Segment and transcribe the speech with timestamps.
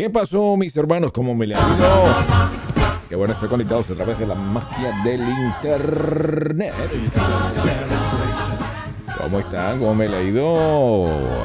[0.00, 1.12] ¿Qué pasó, mis hermanos?
[1.12, 2.04] ¿Cómo me le ha ido?
[3.06, 6.72] Qué bueno, estoy conectados a través de la magia del internet.
[9.18, 9.78] ¿Cómo están?
[9.78, 10.54] ¿Cómo me le ha ido?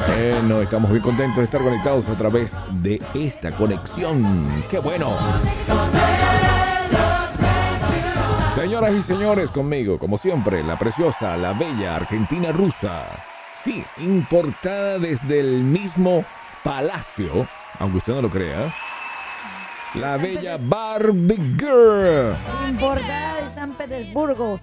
[0.08, 2.50] Bueno, estamos muy contentos de estar conectados a través
[2.82, 4.64] de esta conexión.
[4.72, 5.18] ¡Qué bueno!
[8.56, 13.04] Señoras y señores, conmigo, como siempre, la preciosa, la bella Argentina rusa.
[13.66, 16.24] Sí, importada desde el mismo
[16.64, 17.46] palacio,
[17.80, 18.72] aunque usted no lo crea.
[19.96, 22.36] La bella Barbie Girl.
[22.68, 24.60] Importada de San Petersburgo.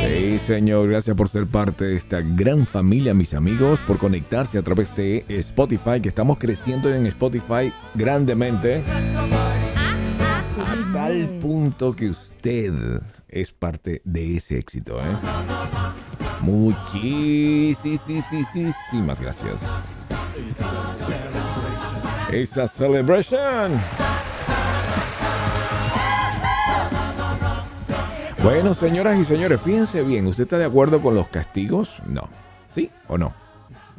[0.00, 4.62] Sí, señor, gracias por ser parte de esta gran familia, mis amigos, por conectarse a
[4.62, 8.82] través de Spotify, que estamos creciendo en Spotify grandemente.
[10.58, 12.72] A tal punto que usted
[13.28, 15.16] es parte de ese éxito, ¿eh?
[16.40, 19.60] Muchísimas gracias.
[22.32, 23.72] Esa celebration.
[28.42, 32.00] Bueno, señoras y señores, fíjense bien, ¿usted está de acuerdo con los castigos?
[32.06, 32.22] No.
[32.68, 33.34] ¿Sí o no?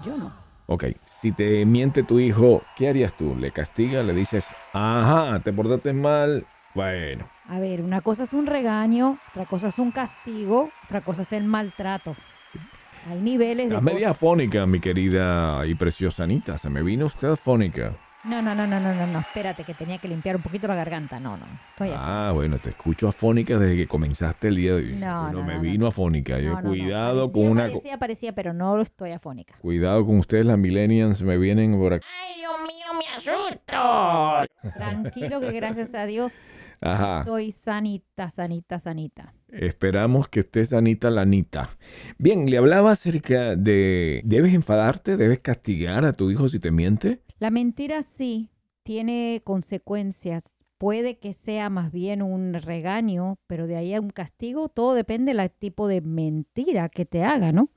[0.03, 0.33] Yo no.
[0.65, 3.35] Ok, si te miente tu hijo, ¿qué harías tú?
[3.35, 4.05] ¿Le castigas?
[4.05, 6.47] ¿Le dices, ajá, te portaste mal?
[6.73, 7.27] Bueno.
[7.49, 11.33] A ver, una cosa es un regaño, otra cosa es un castigo, otra cosa es
[11.33, 12.15] el maltrato.
[13.09, 13.75] Hay niveles de...
[13.75, 16.57] La media afónica, mi querida y preciosa Anita.
[16.57, 17.93] Se me vino usted afónica.
[18.23, 20.75] No, no, no, no, no, no, no, espérate, que tenía que limpiar un poquito la
[20.75, 21.19] garganta.
[21.19, 24.93] No, no, estoy Ah, bueno, te escucho afónica desde que comenzaste el día de hoy.
[24.93, 26.37] No, bueno, no, me no, vino afónica.
[26.37, 27.63] Yo, No, no, no, cuidado parecía, con una...
[27.63, 29.55] Parecía, parecía, pero no estoy afónica.
[29.59, 32.05] Cuidado con ustedes, las millennials, me vienen por aquí.
[32.23, 34.71] ¡Ay, Dios mío, me asusto!
[34.77, 36.31] Tranquilo que gracias a Dios
[36.81, 37.19] Ajá.
[37.19, 39.33] estoy sanita, sanita, sanita.
[39.49, 41.77] Esperamos que esté sanita la Anita.
[42.17, 44.21] Bien, le hablaba acerca de...
[44.23, 45.17] ¿Debes enfadarte?
[45.17, 47.21] ¿Debes castigar a tu hijo si te miente?
[47.39, 48.49] La mentira sí
[48.83, 50.53] tiene consecuencias.
[50.77, 55.33] Puede que sea más bien un regaño, pero de ahí a un castigo, todo depende
[55.33, 57.69] del tipo de mentira que te haga, ¿no?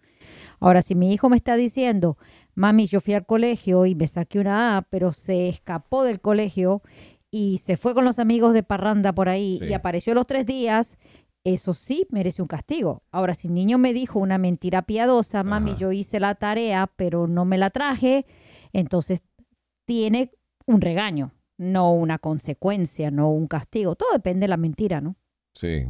[0.61, 2.17] Ahora, si mi hijo me está diciendo,
[2.55, 6.83] mami, yo fui al colegio y me saqué una A, pero se escapó del colegio
[7.37, 9.67] y se fue con los amigos de parranda por ahí Sí.
[9.71, 10.99] y apareció a los tres días,
[11.43, 13.03] eso sí merece un castigo.
[13.11, 15.81] Ahora, si el niño me dijo una mentira piadosa, mami, Ajá.
[15.81, 18.25] yo hice la tarea, pero no me la traje,
[18.73, 19.23] entonces
[19.85, 20.31] tiene
[20.67, 23.97] un regaño, no una consecuencia, no un castigo.
[23.97, 25.17] Todo depende de la mentira, ¿no?
[25.55, 25.87] Sí.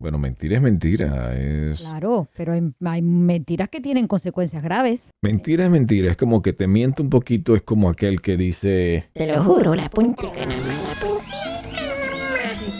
[0.00, 1.38] Bueno, mentira es mentira.
[1.38, 1.78] Es...
[1.78, 5.10] Claro, pero hay, hay mentiras que tienen consecuencias graves.
[5.22, 6.10] Mentira es mentira.
[6.10, 7.54] Es como que te miente un poquito.
[7.54, 9.10] Es como aquel que dice...
[9.12, 10.32] Te lo juro, la nada más, puntica.
[10.32, 10.48] Sí,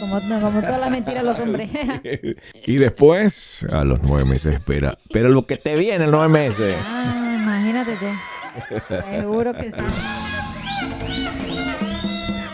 [0.01, 1.69] como, no, como todas las mentiras los hombres.
[2.65, 4.97] y después, a los nueve meses espera.
[5.13, 6.75] Pero lo que te viene en nueve meses.
[6.83, 8.95] ah, imagínate tú.
[9.11, 9.77] Seguro que sí.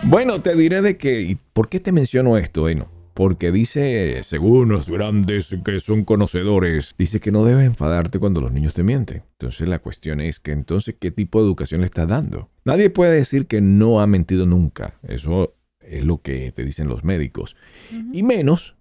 [0.03, 1.21] Bueno, te diré de que...
[1.21, 2.61] ¿y ¿Por qué te menciono esto?
[2.61, 8.41] Bueno, porque dice, según los grandes que son conocedores, dice que no debes enfadarte cuando
[8.41, 9.23] los niños te mienten.
[9.31, 12.49] Entonces la cuestión es que entonces, ¿qué tipo de educación le estás dando?
[12.63, 14.93] Nadie puede decir que no ha mentido nunca.
[15.07, 15.56] Eso
[15.87, 17.55] es lo que te dicen los médicos.
[18.11, 18.75] Y menos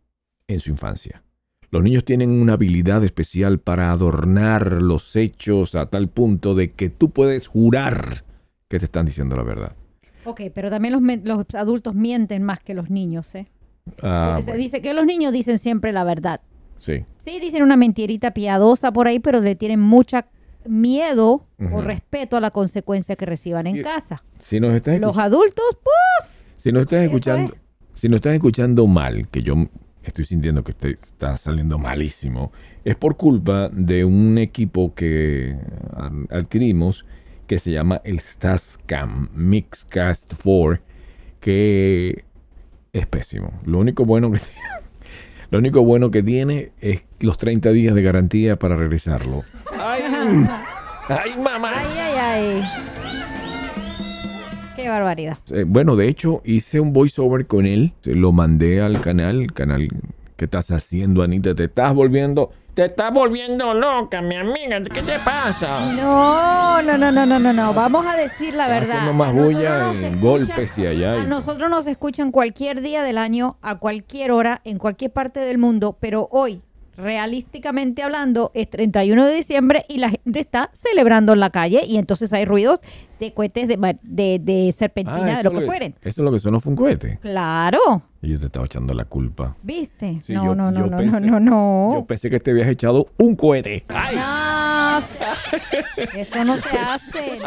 [0.48, 1.22] en su infancia.
[1.70, 6.90] Los niños tienen una habilidad especial para adornar los hechos a tal punto de que
[6.90, 8.24] tú puedes jurar
[8.68, 9.72] que te están diciendo la verdad.
[10.24, 13.46] Ok, pero también los, los adultos mienten más que los niños, ¿eh?
[14.02, 16.40] Ah, Porque se dice que los niños dicen siempre la verdad.
[16.78, 17.04] sí.
[17.18, 20.26] Sí, dicen una mentirita piadosa por ahí, pero le tienen mucha
[20.64, 24.22] miedo o respeto a la consecuencia que reciban en casa.
[24.38, 26.35] Si nos estás, Los adultos, ¡puf!
[26.66, 27.54] Si nos estás escuchando,
[27.94, 29.54] si nos estás escuchando mal, que yo
[30.02, 32.50] estoy sintiendo que este está saliendo malísimo,
[32.84, 35.56] es por culpa de un equipo que
[36.28, 37.06] adquirimos
[37.46, 40.80] que se llama el Stascam Mixcast 4,
[41.38, 42.24] que
[42.92, 43.60] es pésimo.
[43.64, 44.40] Lo único bueno que
[45.52, 49.44] lo único bueno que tiene es los 30 días de garantía para regresarlo.
[49.78, 50.02] ¡Ay!
[51.08, 51.74] ¡Ay, mamá!
[51.76, 52.95] Ay, ay, ay.
[54.86, 55.38] Qué barbaridad.
[55.50, 57.92] Eh, bueno, de hecho, hice un voiceover con él.
[58.02, 59.40] Se lo mandé al canal.
[59.42, 59.88] El canal.
[60.36, 61.56] ¿Qué estás haciendo, Anita?
[61.56, 62.52] ¿Te estás volviendo?
[62.74, 64.80] Te estás volviendo loca, mi amiga.
[64.82, 65.92] ¿Qué te pasa?
[65.92, 67.74] No, no, no, no, no, no, no.
[67.74, 68.98] Vamos a decir la verdad.
[68.98, 71.14] haciendo más bulla golpes y allá.
[71.14, 75.40] A y- nosotros nos escuchan cualquier día del año, a cualquier hora, en cualquier parte
[75.40, 76.62] del mundo, pero hoy,
[76.96, 81.96] realísticamente hablando, es 31 de diciembre y la gente está celebrando en la calle y
[81.98, 82.80] entonces hay ruidos
[83.20, 85.94] de cohetes de, de, de serpentina, Ah, de lo que le- fueren.
[86.02, 87.18] Eso es lo que sonó fue un cohete.
[87.22, 87.78] Claro,
[88.22, 89.56] Y yo te estaba echando la culpa.
[89.62, 90.20] ¿viste?
[90.26, 91.94] Sí, no, yo- no, no, yo no, pensé- no, no, no.
[92.00, 93.84] Yo pensé que te habías echado un cohete.
[93.88, 93.96] No,
[96.14, 97.38] eso no se hace.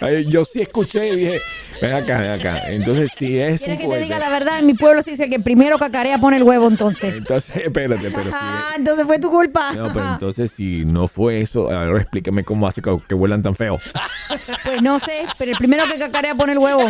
[0.00, 1.40] Ay, Yo sí escuché y dije,
[1.80, 2.70] ven acá, ven acá.
[2.70, 4.58] Entonces, si es un ¿Quieres que te cohete- diga la verdad?
[4.60, 7.16] En mi pueblo se dice que el primero cacarea pone el huevo entonces.
[7.16, 9.72] Entonces, espérate, pero si Ah, entonces fue tu culpa.
[9.72, 13.54] No, pero entonces si no fue eso, ahora explícame cómo hace que, que vuelan tan
[13.54, 13.78] feo.
[14.64, 16.88] Pues no sé, pero el primero que cacarea pone el huevo.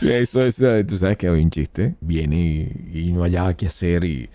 [0.00, 3.66] Eso es, eh, tú sabes que hay un chiste, viene y, y no hallaba qué
[3.68, 4.28] hacer y,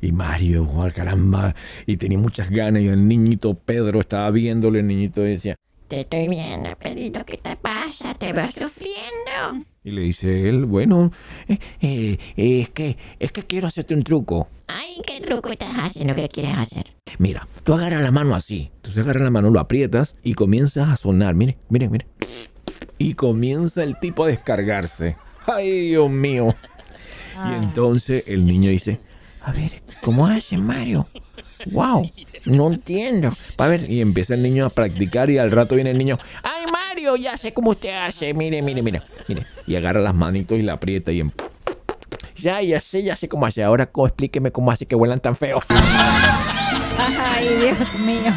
[0.00, 1.54] y Mario, oh, caramba,
[1.86, 5.56] y tenía muchas ganas y el niñito Pedro estaba viéndolo, el niñito decía,
[5.88, 8.14] Te estoy viendo, Pedrito, ¿qué te pasa?
[8.14, 9.66] ¿Te vas sufriendo?
[9.86, 11.12] y le dice él, bueno,
[11.46, 14.48] eh, eh, eh, es que es que quiero hacerte un truco.
[14.66, 16.12] Ay, ¿qué truco estás haciendo?
[16.16, 16.92] ¿Qué quieres hacer?
[17.18, 20.96] Mira, tú agarras la mano así, entonces agarras la mano, lo aprietas y comienzas a
[20.96, 22.06] sonar, mire, mire, mire.
[22.98, 25.16] Y comienza el tipo a descargarse.
[25.46, 26.48] Ay, Dios mío.
[27.48, 28.98] Y entonces el niño dice,
[29.46, 31.06] a ver, ¿cómo hace Mario?
[31.66, 32.10] Wow,
[32.46, 33.30] no entiendo.
[33.56, 36.66] A ver, y empieza el niño a practicar y al rato viene el niño, ay
[36.70, 39.46] Mario, ya sé cómo usted hace, mire, mire, mire, mire.
[39.68, 41.32] Y agarra las manitos y la aprieta y en...
[42.34, 43.62] Ya, ya sé, ya sé cómo hace.
[43.62, 45.62] Ahora explíqueme cómo hace que vuelan tan feo.
[46.98, 48.32] Ay, Dios mío.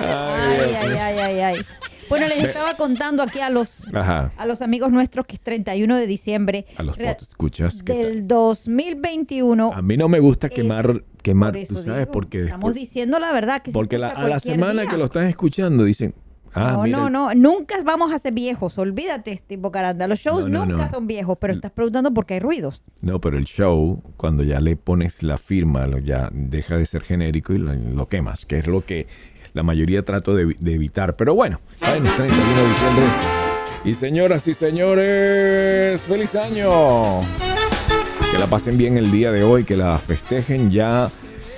[0.00, 1.66] Ay, ay, ay, ay, ay.
[2.12, 4.32] Bueno, les estaba contando aquí a los, Ajá.
[4.36, 7.82] a los amigos nuestros que es 31 de diciembre A los Re- escuchas.
[7.84, 9.72] Del 2021.
[9.72, 12.74] A mí no me gusta Es- quemar, quemar, Por eso tú sabes, digo, porque estamos
[12.74, 14.90] diciendo la verdad que se porque la- a la semana día.
[14.90, 16.14] que lo están escuchando dicen,
[16.54, 20.06] ah, no, mira, no, no, nunca vamos a ser viejos, olvídate, tipo caranda.
[20.06, 20.90] Los shows No, no, nunca no.
[20.90, 22.82] son viejos, pero estás preguntando por qué hay ruidos.
[23.00, 27.02] No, pero el show, cuando ya le pones la firma, lo- ya deja de ser
[27.02, 29.06] genérico y lo, lo quemas, que es lo que
[29.54, 31.16] la mayoría trato de, evitar.
[31.16, 33.04] Pero bueno, bueno, 31 de diciembre.
[33.84, 36.70] Y señoras y señores, feliz año.
[38.30, 41.10] Que la pasen bien el día de hoy, que la festejen ya.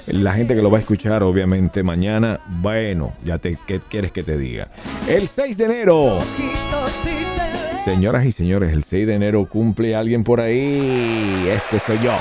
[0.06, 4.23] La gente que lo va a escuchar, obviamente, mañana, bueno, ya te, ¿qué quieres que
[4.23, 4.69] te diga?
[5.08, 6.19] El 6 de enero.
[7.85, 11.49] Señoras y señores, el 6 de enero cumple alguien por ahí.
[11.50, 12.12] Este soy yo.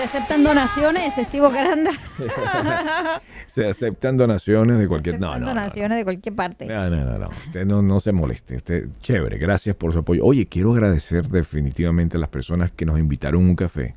[0.00, 1.90] ¿Se aceptan donaciones, Estivo Caranda?
[3.46, 5.20] Se aceptan donaciones de cualquier...
[5.20, 6.64] No, aceptan no, no, donaciones de cualquier parte.
[6.66, 7.28] no, no, no, no.
[7.28, 8.56] Usted no, no se moleste.
[8.56, 10.24] Usted, chévere, gracias por su apoyo.
[10.24, 13.94] Oye, quiero agradecer definitivamente a las personas que nos invitaron a un café.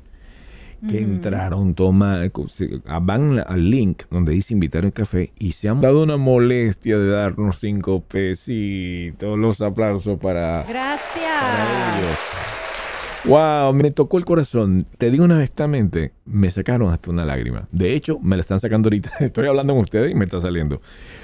[0.86, 2.18] Que entraron, toma,
[2.48, 6.18] se- ah, van al link donde dice invitar un café y se han dado una
[6.18, 9.38] molestia de darnos cinco pesitos.
[9.38, 11.98] Los aplausos para, para Gracias.
[11.98, 12.53] ellos.
[13.26, 14.86] Wow, me tocó el corazón.
[14.98, 17.68] Te digo honestamente, me sacaron hasta una lágrima.
[17.72, 19.12] De hecho, me la están sacando ahorita.
[19.20, 20.82] Estoy hablando con ustedes y me está saliendo.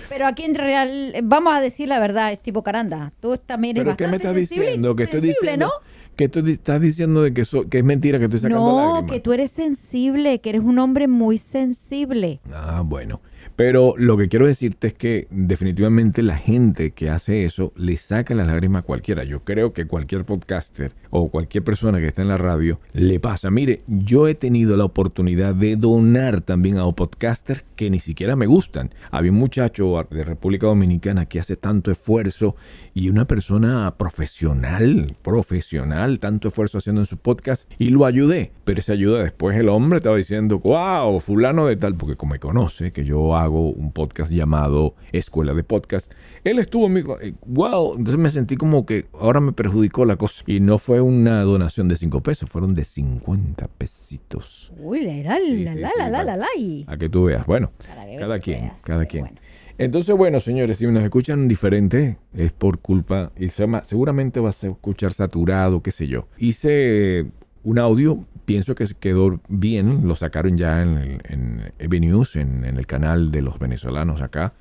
[0.09, 3.13] Pero aquí en real, vamos a decir la verdad, Estivo Caranda.
[3.21, 4.97] Tú también eres ¿Pero qué me bastante estás sensible, diciendo?
[4.97, 5.91] Que estoy sensible, diciendo, ¿no?
[6.17, 9.11] que tú estás diciendo de que, so- que es mentira que estoy sacando No, lágrimas.
[9.13, 12.41] que tú eres sensible, que eres un hombre muy sensible.
[12.53, 13.21] Ah, bueno.
[13.61, 18.35] Pero lo que quiero decirte es que definitivamente la gente que hace eso le saca
[18.35, 19.23] las lágrimas a cualquiera.
[19.23, 23.51] Yo creo que cualquier podcaster o cualquier persona que está en la radio le pasa.
[23.51, 28.47] Mire, yo he tenido la oportunidad de donar también a podcasters que ni siquiera me
[28.47, 28.95] gustan.
[29.11, 32.57] Había un muchacho de República Dominicana que hace tanto esfuerzo
[32.95, 38.53] y una persona profesional, profesional, tanto esfuerzo haciendo en su podcast y lo ayudé.
[38.65, 42.39] Pero esa ayuda después el hombre estaba diciendo, wow, fulano de tal, porque como me
[42.39, 46.13] conoce, que yo hago un podcast llamado Escuela de Podcast,
[46.45, 47.01] él estuvo en mi...
[47.01, 50.43] eh, Wow, entonces me sentí como que ahora me perjudicó la cosa.
[50.47, 54.73] Y no fue una donación de 5 pesos, fueron de 50 pesitos.
[54.79, 56.47] Uy, la, la, Sí, la, sí, la, sí, la, la, la,
[56.87, 57.47] A que tú veas.
[57.47, 57.73] Bueno,
[58.19, 59.25] cada quien, veas, cada quien.
[59.25, 59.41] bueno.
[59.79, 64.49] Entonces, bueno, señores, si nos escuchan diferente, es por culpa, y se llama- seguramente va
[64.51, 66.29] a escuchar saturado, qué sé yo.
[66.37, 67.31] Hice
[67.63, 72.87] un audio, pienso que quedó bien, lo sacaron ya en, el- en News, en el
[72.87, 74.53] canal de los venezolanos acá.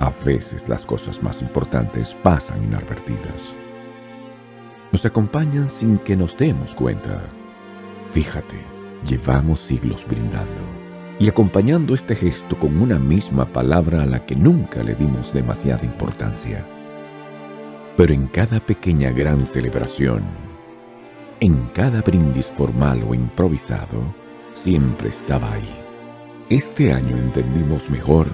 [0.00, 3.52] A veces las cosas más importantes pasan inadvertidas.
[4.92, 7.22] Nos acompañan sin que nos demos cuenta.
[8.12, 8.56] Fíjate,
[9.06, 10.62] llevamos siglos brindando
[11.18, 15.84] y acompañando este gesto con una misma palabra a la que nunca le dimos demasiada
[15.84, 16.64] importancia.
[17.96, 20.22] Pero en cada pequeña gran celebración,
[21.40, 24.14] en cada brindis formal o improvisado,
[24.52, 25.76] siempre estaba ahí.
[26.50, 28.28] Este año entendimos mejor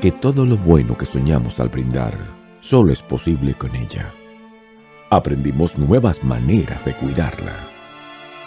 [0.00, 2.14] que todo lo bueno que soñamos al brindar
[2.60, 4.12] solo es posible con ella.
[5.10, 7.54] Aprendimos nuevas maneras de cuidarla.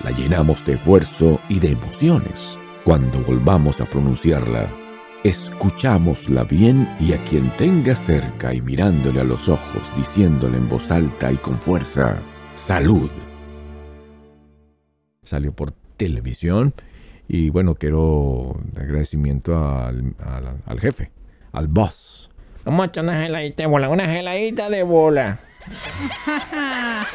[0.03, 2.57] La llenamos de esfuerzo y de emociones.
[2.85, 4.69] Cuando volvamos a pronunciarla,
[5.23, 10.89] escuchámosla bien y a quien tenga cerca y mirándole a los ojos, diciéndole en voz
[10.91, 12.21] alta y con fuerza,
[12.55, 13.09] salud.
[15.29, 16.73] Salió por televisión
[17.27, 21.11] y bueno, quiero agradecimiento al, al- al jefe,
[21.51, 22.31] al boss.
[22.65, 25.39] Vamos a echar una geladita de bola, una geladita de bola.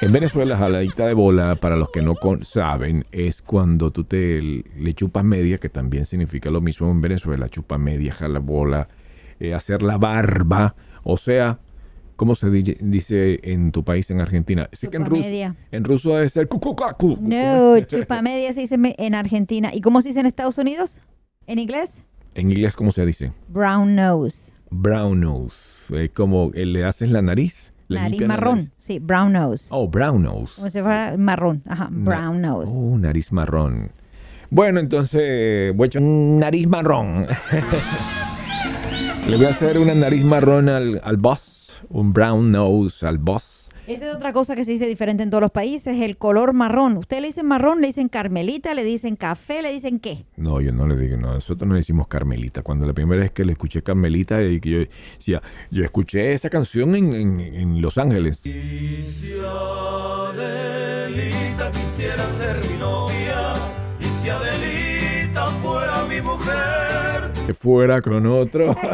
[0.00, 4.94] En Venezuela, jaladita de bola, para los que no saben, es cuando tú te le
[4.94, 8.86] chupas media, que también significa lo mismo en Venezuela, chupa media, jala bola,
[9.40, 11.58] eh, hacer la barba, o sea,
[12.18, 14.68] ¿cómo se di- dice en tu país, en Argentina?
[14.72, 15.56] Sí que en, Chupa rus- media.
[15.72, 17.16] en ruso debe ser cucucacu.
[17.20, 19.70] No, chupa media se dice en Argentina.
[19.72, 21.00] ¿Y cómo se dice en Estados Unidos?
[21.46, 22.04] ¿En inglés?
[22.34, 23.32] En inglés, ¿cómo se dice?
[23.48, 24.52] Brown nose.
[24.70, 26.04] Brown nose.
[26.04, 27.72] Es como eh, le haces la nariz.
[27.88, 28.56] le Nariz marrón.
[28.56, 28.72] nariz.
[28.76, 29.68] Sí, brown nose.
[29.70, 30.52] Oh, brown nose.
[30.56, 31.62] Como si fuera marrón.
[31.66, 32.70] Ajá, Na- brown nose.
[32.76, 33.90] Oh, nariz marrón.
[34.50, 37.26] Bueno, entonces voy a echar un nariz marrón.
[39.28, 41.54] Le voy a hacer una nariz marrón al, al boss.
[41.88, 43.68] Un brown nose al boss.
[43.86, 46.98] Esa es otra cosa que se dice diferente en todos los países, el color marrón.
[46.98, 50.26] Usted le dicen marrón, le dicen carmelita, le dicen café, le dicen qué.
[50.36, 52.60] No, yo no le digo, no, nosotros no le decimos Carmelita.
[52.62, 54.78] Cuando la primera vez que le escuché Carmelita, y que yo
[55.16, 58.40] decía, yo escuché esa canción en, en- en Los Ángeles.
[58.42, 59.32] Si
[60.38, 63.52] Adelita quisiera ser mi novia
[64.00, 67.32] y si Adelita fuera mi mujer.
[67.46, 68.76] que fuera con otro.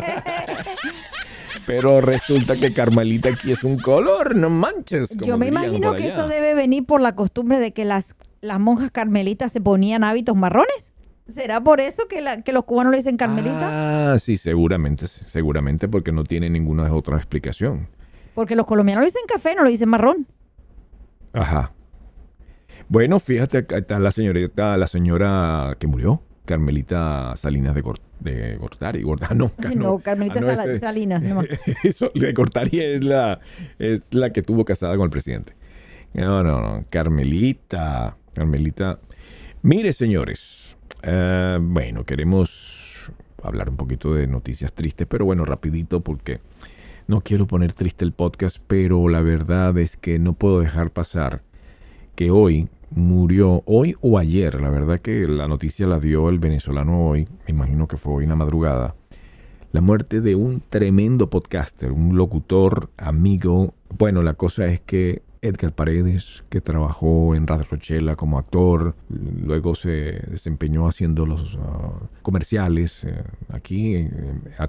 [1.66, 5.08] Pero resulta que Carmelita aquí es un color, no manches.
[5.10, 6.12] como Yo me imagino que allá.
[6.14, 10.36] eso debe venir por la costumbre de que las, las monjas carmelitas se ponían hábitos
[10.36, 10.92] marrones.
[11.26, 14.12] ¿Será por eso que, la- que los cubanos le dicen carmelita?
[14.12, 17.88] Ah, sí, seguramente, seguramente porque no tiene ninguna otra explicación.
[18.34, 20.26] Porque los colombianos le dicen café, no le dicen marrón.
[21.32, 21.72] Ajá.
[22.88, 27.82] Bueno, fíjate, acá está la señorita, la señora que murió, Carmelita Salinas de,
[28.20, 29.02] de Gortari.
[29.02, 31.22] Gorta- ah, no, ca- No, Carmelita ah, no, Salinas.
[31.22, 31.42] no.
[31.84, 32.34] Eso, de
[32.94, 33.40] es la,
[33.78, 35.54] es la que estuvo casada con el presidente.
[36.12, 36.84] No, no, no.
[36.90, 38.16] Carmelita.
[38.34, 38.98] Carmelita.
[39.62, 40.76] Mire, señores.
[41.02, 43.10] eh, bueno, queremos
[43.42, 46.40] hablar un poquito de noticias tristes, pero bueno, rapidito porque
[47.06, 51.42] no quiero poner triste el podcast, pero la verdad es que no puedo dejar pasar
[52.16, 57.08] que hoy murió, hoy o ayer, la verdad que la noticia la dio el venezolano
[57.08, 58.94] hoy, me imagino que fue hoy en la madrugada,
[59.72, 63.74] la muerte de un tremendo podcaster, un locutor, amigo.
[63.98, 69.74] Bueno, la cosa es que Edgar Paredes, que trabajó en Radio Rochela como actor, luego
[69.74, 73.04] se desempeñó haciendo los ah, comerciales.
[73.04, 74.08] eh, aquí eh,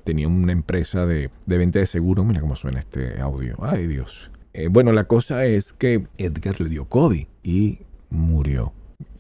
[0.03, 2.25] tenía una empresa de, de venta de seguros.
[2.25, 3.55] Mira cómo suena este audio.
[3.61, 4.31] Ay, Dios.
[4.53, 8.73] Eh, bueno, la cosa es que Edgar le dio COVID y murió.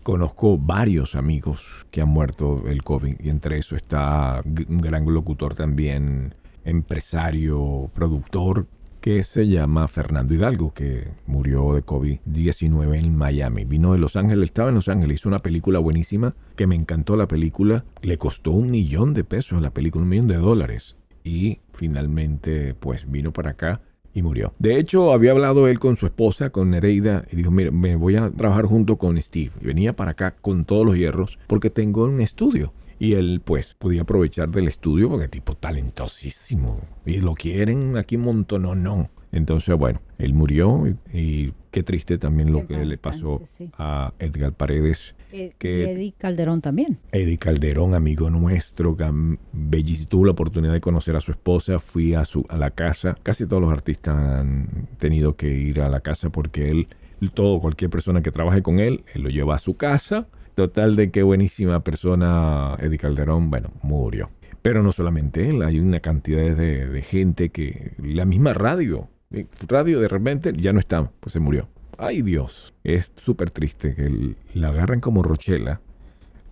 [0.03, 5.55] Conozco varios amigos que han muerto del COVID y entre eso está un gran locutor
[5.55, 8.67] también, empresario, productor,
[9.05, 13.63] que se llama Fernando Hidalgo, que murió de COVID-19 en Miami.
[13.63, 17.15] Vino de Los Ángeles, estaba en Los Ángeles, hizo una película buenísima, que me encantó
[17.15, 17.85] la película.
[18.01, 20.95] Le costó un millón de pesos la película, un millón de dólares.
[21.23, 23.81] Y finalmente, pues vino para acá
[24.15, 24.53] y murió.
[24.57, 28.15] De hecho, había hablado él con su esposa, con Nereida, y dijo, mira, me voy
[28.15, 29.51] a trabajar junto con Steve.
[29.61, 32.73] Y venía para acá con todos los hierros porque tengo un estudio.
[32.97, 36.79] Y él, pues, podía aprovechar del estudio porque tipo talentosísimo.
[37.05, 39.09] Y lo quieren aquí un montón, no, no.
[39.33, 43.69] Entonces, bueno, él murió y, y qué triste también lo Que le pasó sí.
[43.77, 45.14] a Edgar Paredes.
[45.31, 46.99] Eh, que- y Eddie Calderón también.
[47.11, 48.95] Eddie Calderón, amigo nuestro,
[49.51, 50.07] bellísimo.
[50.09, 53.17] Tuve la oportunidad de conocer a su esposa, fui a, su, a la casa.
[53.23, 56.87] Casi todos los artistas han tenido que ir a la casa porque él,
[57.33, 60.27] todo, cualquier persona que trabaje con él, él lo lleva a su casa.
[60.53, 64.29] Total de qué buenísima persona Eddie Calderón, bueno, murió.
[64.61, 69.45] Pero no solamente él, hay una cantidad de, de gente que la misma radio, eh,
[69.67, 71.67] radio de repente ya no está, pues se murió.
[71.97, 75.81] Ay Dios, es súper triste que la agarran como Rochela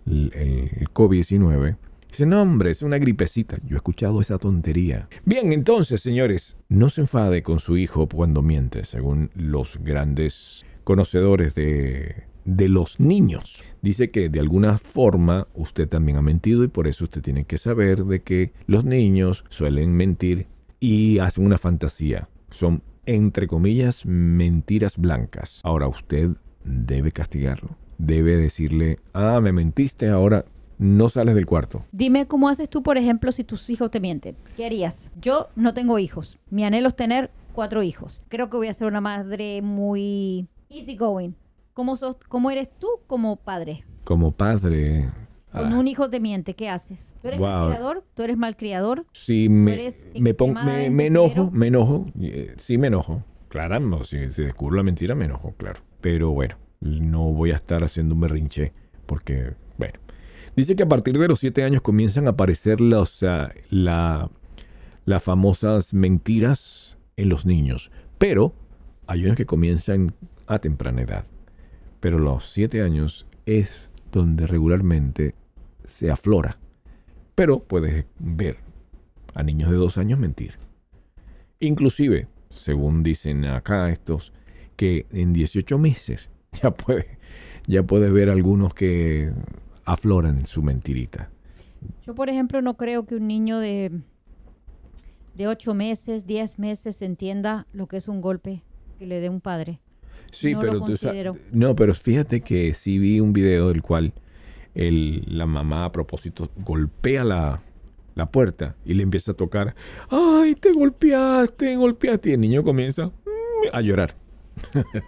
[0.06, 1.76] el, el COVID-19.
[2.08, 3.58] Dice, no, hombre, es una gripecita.
[3.64, 5.08] Yo he escuchado esa tontería.
[5.24, 11.56] Bien, entonces, señores, no se enfade con su hijo cuando miente, según los grandes conocedores
[11.56, 13.64] de, de los niños.
[13.82, 17.58] Dice que de alguna forma usted también ha mentido y por eso usted tiene que
[17.58, 20.46] saber de que los niños suelen mentir
[20.80, 22.28] y hacen una fantasía.
[22.50, 25.60] Son, entre comillas, mentiras blancas.
[25.62, 26.30] Ahora usted
[26.64, 27.76] debe castigarlo.
[27.98, 30.44] Debe decirle, ah, me mentiste, ahora
[30.78, 31.84] no sales del cuarto.
[31.92, 34.36] Dime cómo haces tú, por ejemplo, si tus hijos te mienten.
[34.56, 35.12] ¿Qué harías?
[35.20, 36.38] Yo no tengo hijos.
[36.50, 38.22] Mi anhelo es tener cuatro hijos.
[38.28, 41.32] Creo que voy a ser una madre muy easy going.
[41.72, 43.84] ¿Cómo, sos, cómo eres tú como padre?
[44.04, 45.10] Como padre...
[45.54, 47.14] Cuando ah, un hijo te miente, ¿qué haces?
[47.22, 47.68] ¿Tú eres Wow.
[47.68, 48.04] criador?
[48.14, 49.06] ¿Tú eres malcriador?
[49.12, 50.34] si me, me,
[50.64, 53.22] me, me enojo, me enojo, eh, sí me enojo.
[53.48, 55.80] Claro, si, si descubro la mentira, me enojo, claro.
[56.00, 58.72] Pero bueno, no voy a estar haciendo un berrinche
[59.06, 59.94] porque, bueno.
[60.56, 62.78] Dice que a partir de los siete años comienzan a aparecer
[63.22, 64.30] ah, la,
[65.04, 67.90] las famosas mentiras en los niños.
[68.18, 68.54] Pero
[69.06, 70.14] hay unos que comienzan
[70.46, 71.24] a temprana edad.
[72.00, 75.34] Pero los siete años es donde regularmente
[75.84, 76.58] se aflora.
[77.34, 78.58] Pero puedes ver
[79.34, 80.54] a niños de dos años mentir.
[81.60, 84.32] Inclusive, según dicen acá estos,
[84.76, 86.30] que en 18 meses
[86.62, 87.06] ya puedes
[87.66, 89.32] ya puedes ver algunos que
[89.84, 91.30] afloran su mentirita.
[92.06, 93.90] Yo, por ejemplo, no creo que un niño de,
[95.34, 98.62] de 8 meses, 10 meses entienda lo que es un golpe
[98.98, 99.80] que le dé un padre.
[100.30, 100.96] Sí, No pero tú
[101.52, 104.12] no, pero fíjate que sí vi un video del cual
[104.74, 107.60] el, la mamá a propósito golpea la,
[108.14, 109.74] la puerta y le empieza a tocar,
[110.10, 114.14] ay, te golpeaste, golpeaste, y el niño comienza mm, a llorar.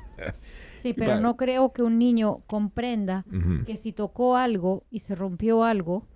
[0.87, 3.25] Sí, pero no creo que un niño comprenda
[3.67, 6.07] que si tocó algo y se rompió algo,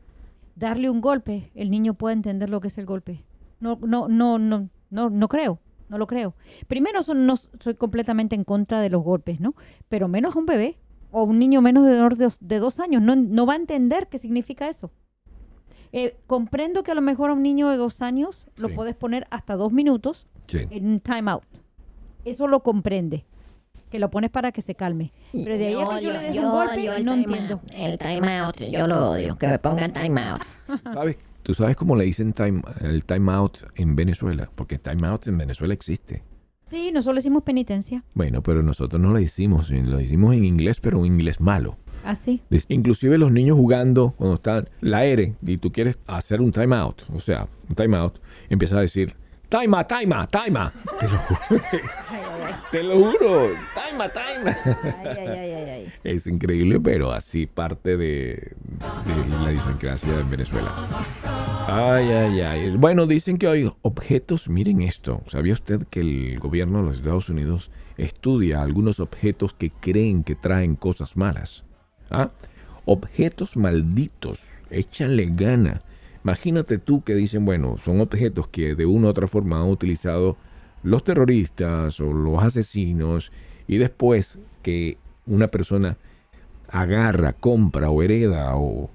[0.55, 3.25] darle un golpe, el niño puede entender lo que es el golpe.
[3.59, 6.37] No, no, no, no, no, no creo, no lo creo.
[6.69, 9.57] Primero, son, no soy completamente en contra de los golpes, ¿no?
[9.89, 10.79] Pero menos a un bebé
[11.11, 14.69] o un niño menos de dos, de años, no, no va a entender qué significa
[14.69, 14.91] eso.
[15.93, 18.75] Eh, comprendo que a lo mejor a un niño de dos años lo Sí.
[18.75, 20.61] puedes poner hasta dos minutos Sí.
[20.71, 21.43] en un timeout.
[22.25, 23.25] Eso lo comprende.
[23.91, 25.13] Que lo pones para que se calme.
[25.33, 27.55] Pero de ahí a que yo le deje un golpe, el no time entiendo.
[27.55, 27.71] out.
[27.75, 30.43] El time out, yo lo odio, que me pongan time out.
[30.95, 31.17] ¿Sabes?
[31.43, 34.49] ¿Tú sabes cómo le dicen time, el time out en Venezuela?
[34.55, 36.23] Porque time out en Venezuela existe.
[36.71, 38.05] Sí, nosotros hicimos penitencia.
[38.15, 41.77] Bueno, pero nosotros no lo hicimos, lo hicimos en inglés, pero un inglés malo.
[42.05, 42.43] Así.
[42.49, 46.77] Des- Inclusive los niños jugando, cuando están la R y tú quieres hacer un time
[46.77, 49.15] out, o sea, un time out, empiezas a decir,
[49.55, 50.73] out, time out".
[50.99, 51.63] Te lo juro.
[52.71, 53.49] Te lo juro.
[53.75, 54.17] Time out.
[54.17, 55.93] Ay, ay, ay, ay, ay.
[56.05, 58.53] Es increíble, pero así parte de,
[59.07, 60.73] de la idiosincrasia de Venezuela.
[61.67, 62.77] Ay, ay, ay.
[62.77, 65.23] Bueno, dicen que hay objetos, miren esto.
[65.29, 70.35] ¿Sabía usted que el gobierno de los Estados Unidos estudia algunos objetos que creen que
[70.35, 71.65] traen cosas malas?
[72.11, 72.31] ¿Ah?
[72.87, 74.41] Objetos malditos.
[74.71, 75.83] Échale gana.
[76.25, 80.37] Imagínate tú que dicen, bueno, son objetos que de una u otra forma han utilizado
[80.83, 83.33] los terroristas o los asesinos
[83.67, 85.97] y después que una persona
[86.69, 88.91] agarra, compra o hereda o,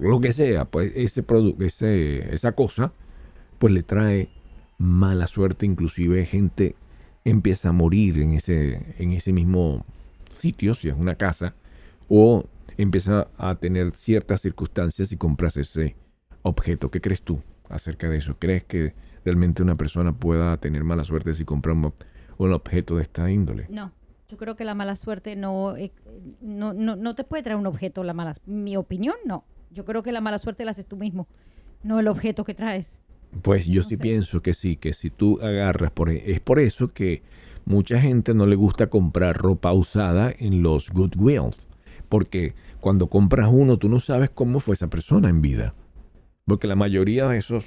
[0.00, 2.92] lo que sea, pues ese producto, esa cosa,
[3.58, 4.30] pues le trae
[4.78, 6.74] mala suerte, inclusive gente
[7.24, 9.84] empieza a morir en ese, en ese mismo
[10.30, 11.54] sitio, si es una casa,
[12.08, 12.44] o
[12.76, 15.94] empieza a tener ciertas circunstancias y compras ese
[16.42, 16.90] objeto.
[16.90, 18.36] ¿Qué crees tú acerca de eso?
[18.38, 21.94] ¿Crees que realmente una persona pueda tener mala suerte si compra un, ob-
[22.38, 23.66] un objeto de esta índole?
[23.68, 23.92] No,
[24.28, 25.92] yo creo que la mala suerte no, eh,
[26.40, 28.32] no, no, no te puede traer un objeto la mala.
[28.46, 29.44] Mi opinión, no.
[29.70, 31.26] Yo creo que la mala suerte la haces tú mismo,
[31.82, 33.00] no el objeto que traes.
[33.40, 34.02] Pues yo No sí sé.
[34.02, 37.22] pienso que sí, que si tú agarras, por, e- es por eso que
[37.64, 41.68] mucha gente no le gusta comprar ropa usada en los Goodwills,
[42.10, 45.74] porque cuando compras uno tú no sabes cómo fue esa persona en vida,
[46.46, 47.64] porque la mayoría de esos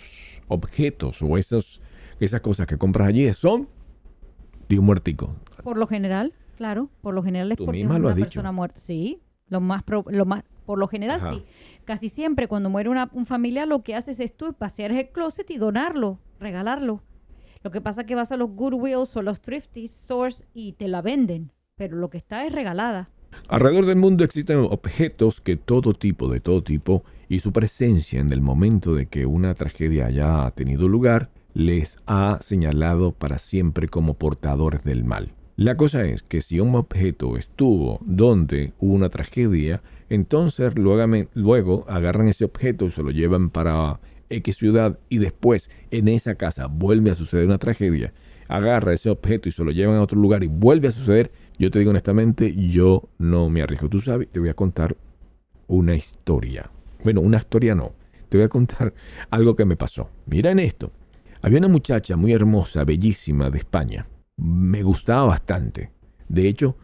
[0.47, 1.81] objetos o esos,
[2.19, 3.67] esas cosas que compras allí son
[4.69, 5.35] de un muertico.
[5.63, 8.25] Por lo general, claro, por lo general es Tú porque es una dicho.
[8.27, 8.79] persona muerta.
[8.79, 11.33] Sí, lo más, pro- lo más, por lo general Ajá.
[11.33, 11.43] sí.
[11.85, 15.49] Casi siempre cuando muere una, un familiar lo que haces es tú pasear el closet
[15.51, 17.01] y donarlo, regalarlo.
[17.63, 20.87] Lo que pasa es que vas a los Goodwills o los Thrifty stores y te
[20.87, 23.09] la venden, pero lo que está es regalada.
[23.49, 28.31] Alrededor del mundo existen objetos que todo tipo, de todo tipo, y su presencia en
[28.31, 34.15] el momento de que una tragedia haya tenido lugar, les ha señalado para siempre como
[34.15, 35.33] portadores del mal.
[35.55, 41.85] La cosa es que si un objeto estuvo donde hubo una tragedia, entonces luego, luego
[41.87, 46.67] agarran ese objeto y se lo llevan para X ciudad y después en esa casa
[46.67, 48.13] vuelve a suceder una tragedia,
[48.49, 51.71] agarra ese objeto y se lo llevan a otro lugar y vuelve a suceder, yo
[51.71, 53.87] te digo honestamente, yo no me arriesgo.
[53.87, 54.97] Tú sabes, te voy a contar
[55.67, 56.69] una historia.
[57.05, 57.93] Bueno, una historia no.
[58.29, 58.93] Te voy a contar
[59.29, 60.09] algo que me pasó.
[60.25, 60.91] Mira en esto.
[61.43, 64.07] Había una muchacha muy hermosa, bellísima de España.
[64.37, 65.91] Me gustaba bastante.
[66.27, 66.75] De hecho,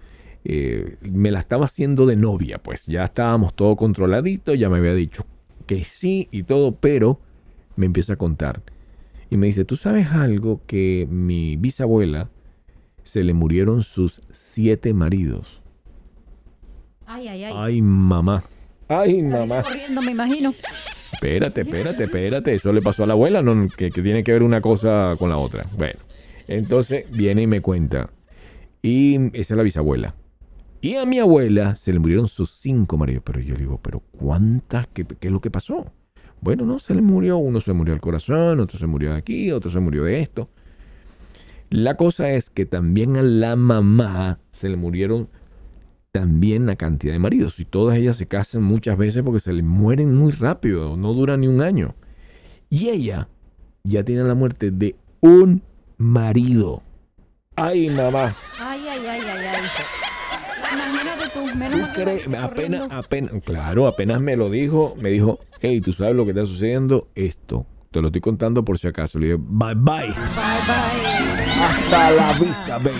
[0.44, 4.94] eh, me la estaba haciendo de novia, pues ya estábamos todo controladito, ya me había
[4.94, 5.26] dicho
[5.66, 7.20] que sí y todo, pero
[7.76, 8.62] me empieza a contar.
[9.32, 12.30] Y me dice, ¿tú sabes algo que mi bisabuela
[13.02, 15.64] se le murieron sus siete maridos?
[17.08, 17.54] Ay, ay, ay.
[17.58, 18.44] Ay, mamá.
[18.92, 19.64] Ay, mamá.
[19.64, 20.54] corriendo, me imagino.
[21.14, 22.54] Espérate, espérate, espérate.
[22.54, 25.30] Eso le pasó a la abuela, no, que, que tiene que ver una cosa con
[25.30, 25.66] la otra.
[25.78, 26.00] Bueno,
[26.48, 28.10] entonces viene y me cuenta.
[28.82, 30.16] Y esa es la bisabuela.
[30.82, 33.24] Y a mi abuela se le murieron sus cinco maridos.
[33.26, 34.88] Pero yo le digo, ¿pero cuántas?
[34.88, 35.86] ¿Qué, qué es lo que pasó?
[36.42, 39.52] Bueno, no, se le murió, uno se murió al corazón, otro se murió de aquí,
[39.52, 40.50] otro se murió de esto.
[41.70, 45.30] La cosa es que también a la mamá se le murieron
[46.12, 47.60] también la cantidad de maridos.
[47.60, 51.38] Y todas ellas se casan muchas veces porque se le mueren muy rápido, no dura
[51.38, 51.96] ni un año.
[52.70, 53.28] Y ella
[53.84, 55.64] ya tiene la muerte de un
[55.98, 56.84] marido.
[57.56, 58.36] Ay, mamá.
[58.60, 59.62] Ay, ay, ay, ay, ay.
[60.74, 62.24] Imagínate tú, menos ¿Tú crees?
[62.34, 66.46] Apenas, apenas, claro, apenas me lo dijo, me dijo, hey, ¿tú sabes lo que está
[66.46, 67.10] sucediendo?
[67.14, 67.66] Esto.
[67.92, 69.20] Te lo estoy contando por si acaso.
[69.20, 70.08] Le dije, bye bye.
[70.08, 71.62] Bye, bye.
[71.62, 72.96] Hasta la vista, baby.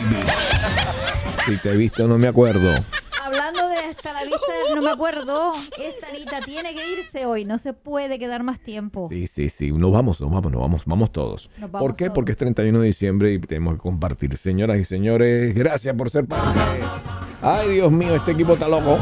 [1.46, 2.74] Si te he visto, no me acuerdo.
[4.76, 5.52] No me acuerdo.
[5.84, 7.46] Esta Anita tiene que irse hoy.
[7.46, 9.08] No se puede quedar más tiempo.
[9.10, 9.72] Sí, sí, sí.
[9.72, 11.50] Nos vamos, nos vamos, nos vamos, vamos todos.
[11.58, 12.06] Nos vamos ¿Por qué?
[12.06, 12.16] todos.
[12.16, 14.36] Porque es 31 de diciembre y tenemos que compartir.
[14.38, 16.60] Señoras y señores, gracias por ser parte.
[17.42, 18.98] Ay, Dios mío, este equipo está loco.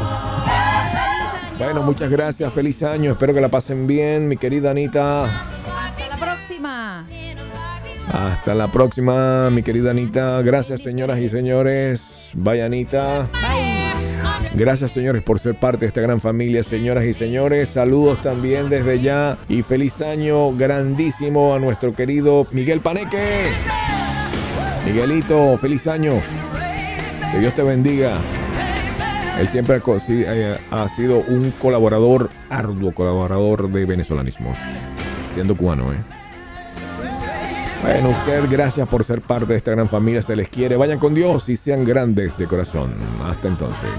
[1.58, 2.52] Bueno, muchas gracias.
[2.52, 3.12] Feliz año.
[3.12, 5.24] Espero que la pasen bien, mi querida Anita.
[5.24, 7.06] Hasta la próxima.
[8.12, 10.40] Hasta la próxima, mi querida Anita.
[10.42, 12.30] Gracias, señoras y señores.
[12.34, 13.28] Vaya, Anita.
[14.54, 17.68] Gracias, señores, por ser parte de esta gran familia, señoras y señores.
[17.68, 23.44] Saludos también desde ya y feliz año grandísimo a nuestro querido Miguel Paneque.
[24.84, 26.14] Miguelito, feliz año.
[27.32, 28.16] Que Dios te bendiga.
[29.38, 34.52] Él siempre ha eh, ha sido un colaborador, arduo colaborador de venezolanismo,
[35.34, 36.19] siendo cubano, ¿eh?
[37.82, 40.20] Bueno, usted, gracias por ser parte de esta gran familia.
[40.22, 40.76] Se les quiere.
[40.76, 42.94] Vayan con Dios y sean grandes de corazón.
[43.24, 43.90] Hasta entonces.